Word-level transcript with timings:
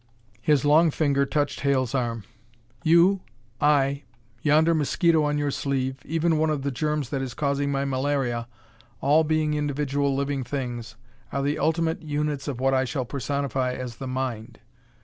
His 0.41 0.65
long 0.65 0.89
finger 0.89 1.27
touched 1.27 1.59
Hale's 1.59 1.93
arm. 1.93 2.23
"You, 2.83 3.21
I, 3.61 4.01
yonder 4.41 4.73
mosquito 4.73 5.23
on 5.25 5.37
your 5.37 5.51
sleeve, 5.51 5.99
even 6.05 6.39
one 6.39 6.49
of 6.49 6.63
the 6.63 6.71
germs 6.71 7.11
that 7.11 7.21
is 7.21 7.35
causing 7.35 7.71
my 7.71 7.85
malaria, 7.85 8.47
all 8.99 9.23
being 9.23 9.53
individual 9.53 10.15
living 10.15 10.43
things, 10.43 10.95
are 11.31 11.43
the 11.43 11.59
ultimate 11.59 12.01
units 12.01 12.47
of 12.47 12.59
what 12.59 12.73
I 12.73 12.83
shall 12.83 13.05
personify 13.05 13.73
as 13.75 13.97
the 13.97 14.07
Mind. 14.07 14.57